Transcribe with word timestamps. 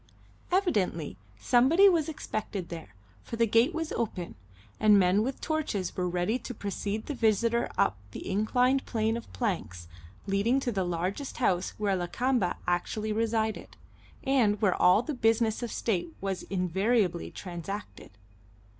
Evidently 0.51 1.15
somebody 1.39 1.87
was 1.87 2.09
expected 2.09 2.69
there, 2.69 2.95
for 3.23 3.35
the 3.35 3.45
gate 3.45 3.71
was 3.71 3.91
open, 3.91 4.33
and 4.79 4.97
men 4.97 5.21
with 5.21 5.39
torches 5.39 5.95
were 5.95 6.09
ready 6.09 6.39
to 6.39 6.55
precede 6.55 7.05
the 7.05 7.13
visitor 7.13 7.69
up 7.77 7.97
the 8.09 8.27
inclined 8.27 8.83
plane 8.87 9.15
of 9.15 9.31
planks 9.31 9.87
leading 10.25 10.59
to 10.59 10.71
the 10.71 10.83
largest 10.83 11.37
house 11.37 11.75
where 11.77 11.95
Lakamba 11.95 12.55
actually 12.67 13.13
resided, 13.13 13.77
and 14.23 14.59
where 14.59 14.73
all 14.73 15.03
the 15.03 15.13
business 15.13 15.61
of 15.61 15.71
state 15.71 16.11
was 16.19 16.41
invariably 16.49 17.29
transacted. 17.29 18.09